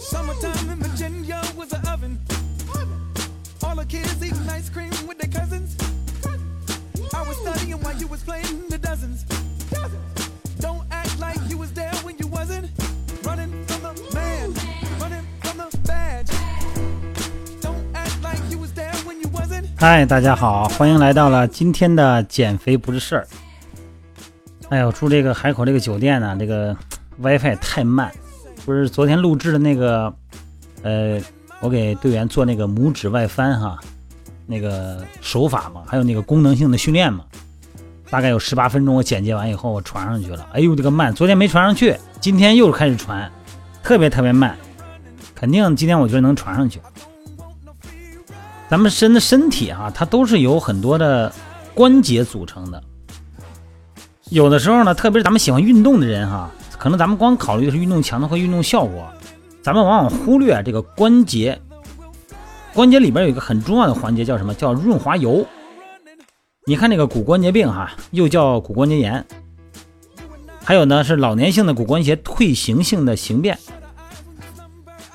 [0.00, 2.18] Summertime in Virginia was an oven.
[3.62, 5.76] All the kids eating ice cream with their cousins.
[7.12, 9.26] I was studying while you was playing the dozens.
[10.58, 12.70] Don't act like you was there when you wasn't.
[13.22, 14.54] Running from the man,
[14.98, 16.30] running from the badge.
[17.60, 19.68] Don't act like you was there when you wasn't.
[19.76, 23.28] 嗨，大家好，欢迎来到了今天的减肥不是事儿。
[24.70, 26.74] 哎呦，住这个海口这个酒店呢，这个
[27.18, 28.10] WiFi 太慢。
[28.64, 30.12] 不是昨天录制的那个，
[30.82, 31.20] 呃，
[31.60, 33.78] 我给队员做那个拇指外翻哈，
[34.46, 37.24] 那个手法嘛，还有那个功能性的训练嘛，
[38.10, 40.46] 大概有十八分钟，我剪接完以后我传上去了。
[40.52, 43.30] 哎呦，这个慢，昨天没传上去，今天又开始传，
[43.82, 44.56] 特别特别慢，
[45.34, 46.80] 肯定今天我觉得能传上去。
[48.68, 51.32] 咱们身的身体啊，它都是由很多的
[51.74, 52.80] 关节组成的。
[54.28, 56.48] 有的时候呢，特别是咱们喜欢运动的人哈，
[56.80, 59.06] 可能咱们光考虑的是运动强度和运动效果，
[59.62, 61.60] 咱们往往忽略这个关节。
[62.72, 64.54] 关节里边有一个很重要的环节叫什么？
[64.54, 65.46] 叫润滑油。
[66.64, 69.22] 你看那个骨关节病哈，又叫骨关节炎，
[70.64, 73.58] 还有呢是老年性的骨关节退行性的形变。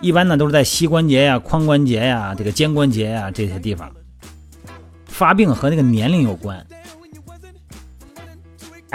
[0.02, 3.92] 一般呢都是在膝关节呀、髋关节呀、这个肩关节呀这些地方。
[5.08, 6.64] 发病和那个年龄有关。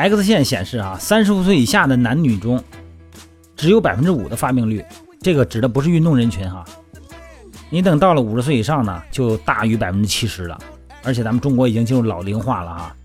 [0.09, 2.63] X 线显示啊，三十五岁以下的男女中，
[3.55, 4.83] 只有百分之五的发病率。
[5.21, 6.65] 这个指的不是运动人群哈。
[7.69, 10.59] 你等到了五十岁以上呢，就大于百分之七十了。
[11.03, 12.97] 而且咱们中国已经进入老龄化了啊，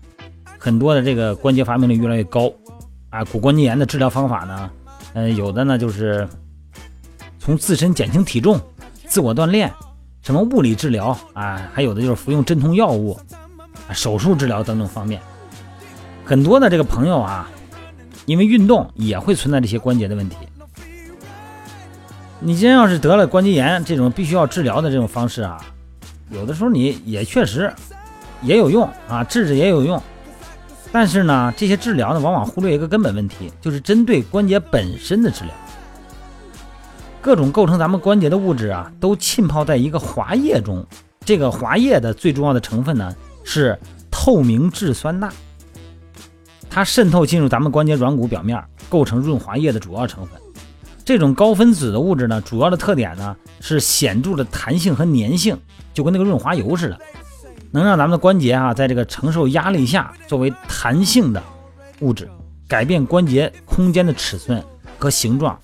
[0.58, 2.50] 很多的这个关节发病率越来越高。
[3.10, 4.70] 啊，骨关节炎的治疗方法呢，
[5.12, 6.26] 嗯，有的呢就是
[7.38, 8.58] 从自身减轻体重、
[9.06, 9.70] 自我锻炼、
[10.22, 13.18] 什么物理治疗啊，还有的就是服用镇痛药物、
[13.92, 15.20] 手术治疗等等方面。
[16.26, 17.48] 很多的这个朋友啊，
[18.26, 20.36] 因为运动也会存在这些关节的问题。
[22.40, 25.56] 你真要是得了关节炎这种必须要治疗的这种方式啊，
[26.30, 27.72] 有的时候你也确实
[28.42, 30.02] 也有用啊，治治也有用。
[30.90, 35.54] 但是呢，这些治疗呢，往往忽略一个根本问题，就是针对关节本身的治疗。
[37.20, 40.84] 各种构成咱们关节的物质啊，都浸泡在一个滑液中。
[41.24, 43.14] 这个滑液的最重要的成分呢，
[43.44, 43.78] 是
[44.10, 45.30] 透明质酸钠。
[46.76, 50.38] 它渗透进入咱们关节软骨表面，构成润滑液的主要成分。
[51.06, 55.56] 这种高分子的物质呢，主要的特点呢是显著的弹性和粘性，
[55.94, 56.98] 就跟那个润滑油似的，
[57.70, 61.42] 能让咱们的关节啊，在这个承受压力下作为弹性的
[62.00, 62.28] 物质，
[62.68, 64.62] 改变关节空间的尺寸
[64.98, 65.58] 和形状，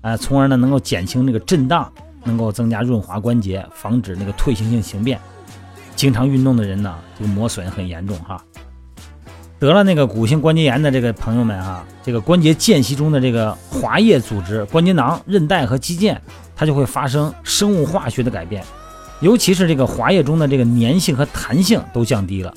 [0.00, 1.92] 啊，从而呢能够减轻那个震荡，
[2.24, 5.20] 能够增加润滑关节，防止那个退行性形变。
[5.94, 8.42] 经常运动的人呢，这个磨损很严重哈。
[9.58, 16.18] 得了那个骨性关节炎的这个朋友们哈，这个关节间隙中的这个滑液组织、关节囊、韧带和肌腱，
[16.54, 18.62] 它就会发生生物化学的改变，
[19.20, 22.52] 尤其是这个滑液中的这个粘性和弹性都降低了。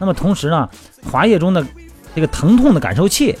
[0.00, 0.68] 那么同时呢，
[1.08, 1.64] 滑液中的
[2.12, 3.38] 这个疼痛的感受器，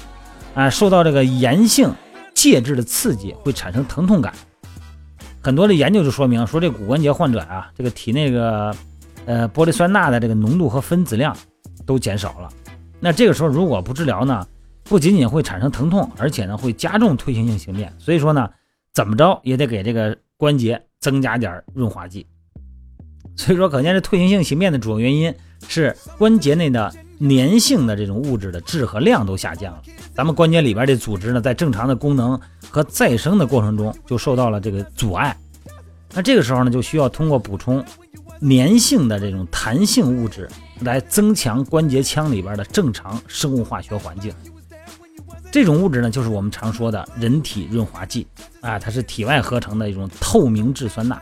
[0.54, 1.92] 啊，受到这个炎性
[2.34, 4.32] 介质的刺激，会产生疼痛感。
[5.40, 8.72] 很多的研究就说明说，这骨关节患者啊，这个体内个
[9.26, 11.36] 呃玻璃酸钠的这个浓度和分子量
[11.84, 12.48] 都减少了。
[13.04, 14.46] 那这个时候如果不治疗呢，
[14.84, 17.92] 不仅仅会产生疼痛，而且呢会加重退行性形变。
[17.98, 18.48] 所以说呢，
[18.94, 22.24] 怎么着也得给这个关节增加点润滑剂。
[23.34, 25.34] 所以说，可见这退行性形变的主要原因
[25.66, 29.82] 是关节内的粘性的这种物质的质和量都下降了。
[30.14, 32.38] 咱们关节里边的组织呢，在正常的功能
[32.70, 35.36] 和再生的过程中就受到了这个阻碍。
[36.14, 37.84] 那这个时候呢，就需要通过补充
[38.48, 40.48] 粘性的这种弹性物质。
[40.84, 44.32] 来增强关节腔里边的正常生物化学环境。
[45.50, 48.26] 这种物质呢，就是我们常说的人体润滑剂
[48.60, 51.20] 啊，它是体外合成的一种透明质酸钠。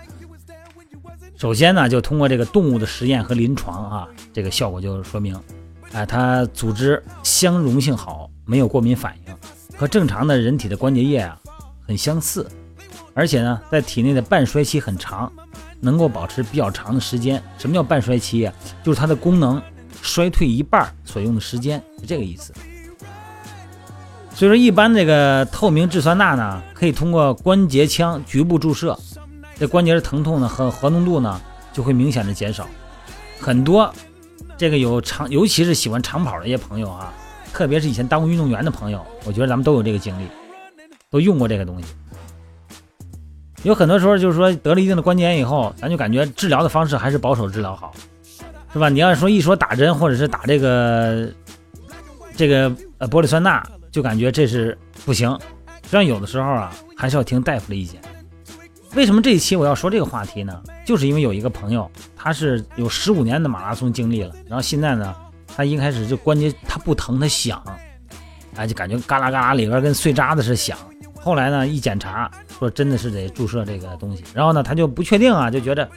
[1.37, 5.35] 首先呢，就通过这个动物的实验和临床啊，这个效果就说明，
[5.93, 9.35] 啊，它组织相容性好，没有过敏反应，
[9.77, 11.37] 和正常的人体的关节液啊
[11.87, 12.47] 很相似，
[13.15, 15.33] 而且呢，在体内的半衰期很长。
[15.81, 17.43] 能够保持比较长的时间。
[17.59, 18.55] 什么叫半衰期啊？
[18.85, 19.61] 就是它的功能
[20.03, 22.53] 衰退一半所用的时间，是这个意思。
[24.33, 28.99] 所以说，一般这个透明质酸钠呢，可以通过关节腔局部注射，
[29.59, 31.39] 这关节的疼痛呢和活动度呢
[31.73, 32.67] 就会明显的减少。
[33.39, 33.93] 很多
[34.57, 37.13] 这个有长，尤其是喜欢长跑的一些朋友啊，
[37.53, 40.27] 特别是以前当过运动员的朋友，我觉得咱们都有这个经历，
[41.11, 41.89] 都用过这个东西。
[43.63, 47.93] 有很多时候就是说得了一定的关节炎以后，咱就感觉治疗的方式还是保守治疗好，
[48.73, 48.89] 是吧？
[48.89, 51.31] 你要说一说打针或者是打这个
[52.35, 53.63] 这个呃玻璃酸钠，
[53.93, 55.31] 就感觉这是不行。
[55.83, 58.01] 实际上有的时候啊，还是要听大夫的意见。
[58.95, 60.63] 为什么这一期我要说这个话题呢？
[60.87, 65.15] 就是因为有一个朋友，他是有十五年的马拉松经历了，然后现在呢，
[65.55, 67.63] 他一开始就关节他不疼，他响，
[68.57, 70.79] 哎，就感觉嘎啦嘎啦里边跟碎渣子似的响。
[71.23, 75.89] 后来呢，一检查说真的是得注射这个东西，然后呢，他就不确定啊，就觉得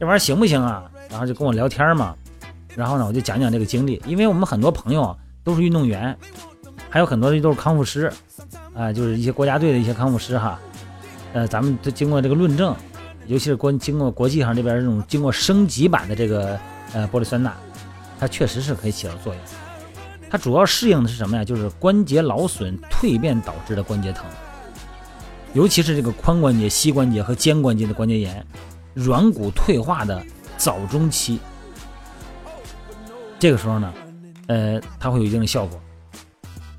[0.00, 0.84] 这玩意儿行不行啊？
[1.10, 2.16] 然后就跟我聊天嘛，
[2.74, 6.16] 然后呢，我就讲讲这个经历，因为我们很多朋友都是运动员，
[6.88, 8.10] 还有很多的都是康复师，
[8.74, 10.58] 啊，就是一些国家队的一些康复师哈。
[11.32, 12.74] 呃，咱们都经过这个论证，
[13.26, 16.58] 尤其是国经过国际上这边这种经过升级版的这个
[16.94, 17.52] 呃玻璃酸钠，
[18.18, 19.42] 它确实是可以起到作用。
[20.28, 21.44] 它主要适应的是什么呀？
[21.44, 24.24] 就是关节劳损蜕变导致的关节疼，
[25.56, 28.46] 尤其是这个髋关节、膝关节和肩关节的关节炎、
[28.92, 30.22] 软骨退化的
[30.58, 31.40] 早中期。
[33.38, 33.94] 这个时候呢，
[34.48, 35.80] 呃，它会有一定的效果。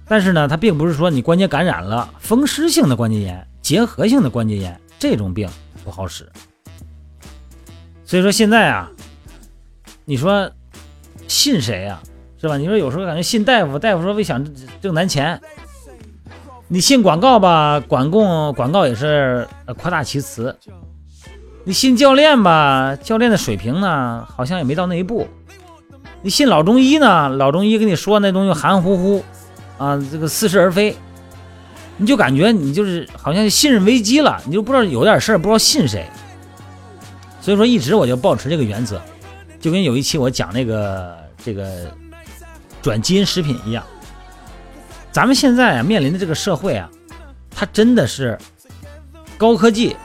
[0.07, 3.47] 但是呢，它并不是说你关节感染了风湿性的关节炎。
[3.63, 5.50] 结核性的关节炎这种病
[5.83, 6.31] 不好使，
[8.06, 8.89] 所以说现在啊，
[10.06, 10.50] 你说
[11.27, 12.00] 信谁呀？
[12.39, 12.57] 是吧？
[12.57, 14.41] 你说有时候感觉信大夫，大夫说为想
[14.79, 15.41] 挣咱钱，
[16.69, 19.47] 你信广告吧，管供广告也是
[19.77, 20.53] 夸大其词；
[21.63, 25.25] 你信教练吧，教练的水平呢好像也没到那一步；
[26.21, 29.23] 你信老中医呢，老中医跟你说那东西含含糊糊
[29.77, 30.95] 啊，这个似是而非。
[31.99, 36.05] 你就感觉你就是好像信任危机了，你就不知道有点事儿不知道信谁，
[37.41, 39.01] 所以说一直我就保持这个原则，
[39.59, 41.89] 就跟有一期我讲那个这个
[42.81, 43.83] 转基因食品一样，
[45.17, 46.87] 咱们现在啊面临的这个社会啊，
[47.49, 48.37] 它真的是
[49.35, 49.95] 高科技，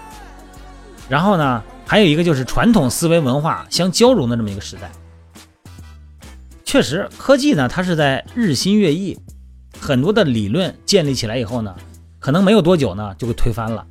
[1.06, 4.90] 然后呢还有一个就是传统思维文化相交融的这么一个时代，
[6.64, 9.14] 确实科技呢它是在日新月异。
[9.78, 11.76] 很多的理论建立起来以后呢，
[12.18, 13.86] 可能没有多久呢就会推翻了。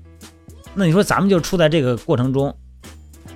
[0.73, 2.57] 那你说咱们就处在这个过程中，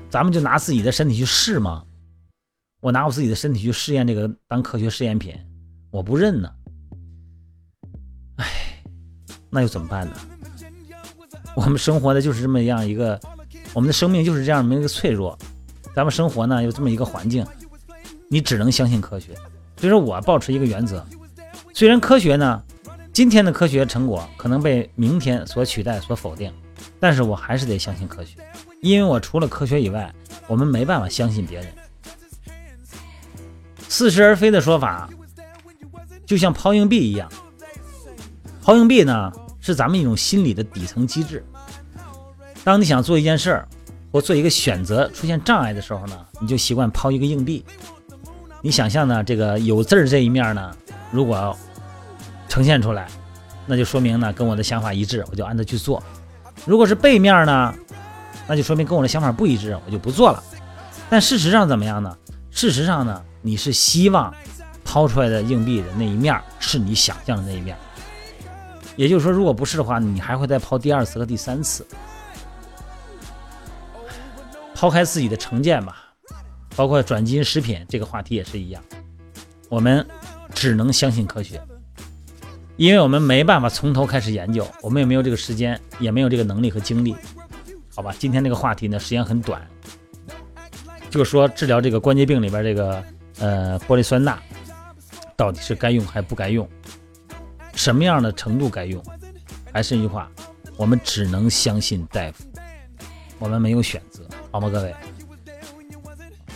[0.10, 1.84] 咱们就拿自己的身体去试吗？
[2.82, 5.36] 我拿我自己的身体去试验这个当科学试验品，
[5.92, 6.50] 我不认呢。
[9.56, 10.14] 那又怎么办呢？
[11.56, 13.18] 我们生活的就是这么样一个，
[13.74, 15.38] 我们的生命就是这样这么一个脆弱。
[15.96, 17.46] 咱们生活呢有这么一个环境，
[18.28, 19.34] 你只能相信科学。
[19.78, 21.06] 所以说我保持一个原则。
[21.74, 22.62] 虽然科学呢，
[23.14, 26.52] 今天的科学成果可能被明天所取代、所否定，
[27.00, 28.38] 但是我还是得相信科学，
[28.82, 30.14] 因为我除了科学以外，
[30.48, 31.68] 我们没办法相信别人。
[33.88, 35.10] 似是而非的说法，
[36.26, 37.32] 就像抛硬币一样。
[38.62, 39.32] 抛硬币呢，
[39.66, 41.44] 是咱们一种心理的底层机制。
[42.64, 43.68] 当你想做一件事儿
[44.12, 47.66] 或做一个选择出现障碍的时候呢，你就习惯抛一个硬币。
[48.62, 50.72] 你想象呢，这个有字儿这一面呢？
[51.12, 51.58] 如果
[52.48, 53.08] 呈现出来，
[53.66, 56.02] 那就说明呢跟我的想法一致，我就按照去做。
[56.64, 57.74] 如果是背面呢，
[58.48, 60.44] 那就说明跟我的想法不一致，我就不做了。
[61.10, 62.16] 但事实上怎么样呢？
[62.52, 64.32] 事实上呢，你是希望
[64.84, 67.76] 抛出来的硬币的那一面是你想象的那一面。
[68.96, 71.86] 也就是说，如果不是的话，你还会再抛第二次和第三次。
[74.74, 76.14] 抛开自己的成见吧，
[76.76, 78.84] 包括转基因食品这个话题也是一样，
[79.70, 80.06] 我们。
[80.54, 81.62] 只能相信科学，
[82.78, 87.14] 因为我们没办法从头开始研究，我们也没有这个时间，也没有这个能力和精力，
[87.94, 88.16] 好吧？
[88.18, 89.62] 今天这个话题呢，时间很短，
[91.10, 93.04] 就是说治疗这个关节病里边这个
[93.40, 94.40] 呃玻璃酸钠，
[95.36, 96.66] 到底是该用还不该用？
[97.76, 99.04] 什么样的程度该用？
[99.72, 100.32] 还是那句话，
[100.78, 102.46] 我们只能相信大夫，
[103.38, 104.70] 我们没有选择，好吗？
[104.70, 104.96] 各位，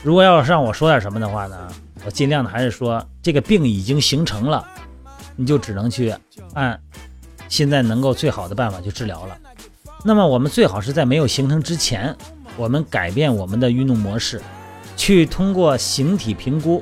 [0.01, 1.67] 如果要是让我说点什么的话呢？
[2.05, 4.65] 我尽量的还是说，这个病已经形成了，
[5.35, 6.15] 你就只能去
[6.53, 6.79] 按
[7.49, 9.37] 现在能够最好的办法去治疗了。
[10.05, 12.15] 那么我们最好是在没有形成之前，
[12.55, 14.41] 我们改变我们的运动模式，
[14.95, 16.81] 去通过形体评估，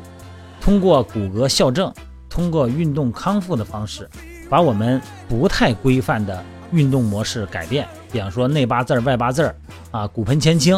[0.61, 1.91] 通过骨骼校正，
[2.37, 4.07] 通过运动康复的方式，
[4.47, 7.87] 把我们不太规范的运动模式改变。
[8.11, 9.55] 比方说内八字儿、外八字儿
[9.89, 10.77] 啊，骨盆前倾，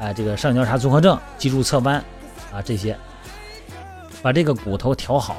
[0.00, 2.02] 啊，这个上交叉综合症、脊柱侧弯
[2.50, 2.96] 啊这些。
[4.22, 5.36] 把这个骨头调好，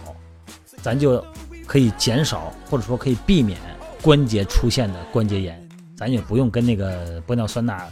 [0.83, 1.25] 咱就
[1.65, 3.59] 可以减少或者说可以避免
[3.99, 7.83] 关节出现的关节炎，咱也不用跟那个玻尿酸钠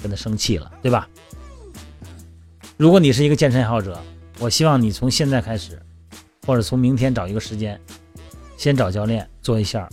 [0.00, 1.06] 跟他生气了，对吧？
[2.78, 4.00] 如果你是一个健身爱好者，
[4.38, 5.78] 我希望你从现在开始，
[6.46, 7.80] 或者从明天找一个时间，
[8.56, 9.88] 先找教练做一下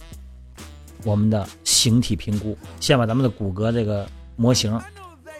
[1.03, 4.79] 我们的形体评估，先把咱们的骨骼这个模型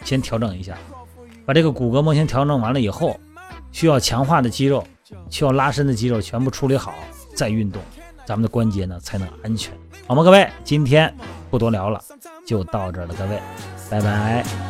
[0.03, 0.77] 先调整一下，
[1.45, 3.19] 把这个骨骼模型调整完了以后，
[3.71, 4.85] 需要强化的肌肉。
[5.29, 6.93] 需要拉伸的肌肉全部处理好
[7.33, 7.81] 再运动，
[8.25, 9.73] 咱们的关节呢才能安全，
[10.05, 10.21] 好吗？
[10.21, 11.15] 各位，今天
[11.49, 12.03] 不多聊了，
[12.45, 13.39] 就到这儿了，各位。
[13.89, 14.66] 拜拜。